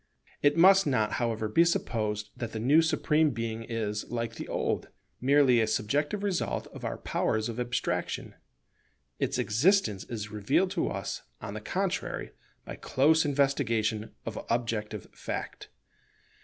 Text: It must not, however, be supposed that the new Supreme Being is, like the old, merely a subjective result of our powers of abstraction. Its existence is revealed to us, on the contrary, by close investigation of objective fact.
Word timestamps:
It 0.41 0.57
must 0.57 0.87
not, 0.87 1.11
however, 1.21 1.47
be 1.47 1.63
supposed 1.63 2.31
that 2.35 2.53
the 2.53 2.59
new 2.59 2.81
Supreme 2.81 3.29
Being 3.29 3.63
is, 3.63 4.03
like 4.09 4.33
the 4.33 4.47
old, 4.47 4.87
merely 5.19 5.61
a 5.61 5.67
subjective 5.67 6.23
result 6.23 6.65
of 6.73 6.83
our 6.83 6.97
powers 6.97 7.47
of 7.49 7.59
abstraction. 7.59 8.33
Its 9.19 9.37
existence 9.37 10.03
is 10.05 10.31
revealed 10.31 10.71
to 10.71 10.87
us, 10.87 11.21
on 11.39 11.53
the 11.53 11.61
contrary, 11.61 12.31
by 12.65 12.77
close 12.77 13.25
investigation 13.25 14.15
of 14.25 14.43
objective 14.49 15.05
fact. 15.13 15.69